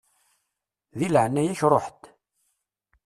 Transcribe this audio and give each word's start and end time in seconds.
Di 0.97 1.07
leɛnaya-k 1.09 1.61
ṛuḥ-d. 1.71 2.01